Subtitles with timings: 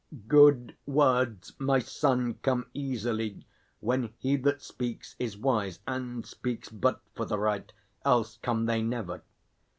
[0.27, 3.45] Good words, my son, come easily,
[3.81, 7.71] when he That speaks is wise, and speaks but for the right.
[8.03, 9.21] Else come they never!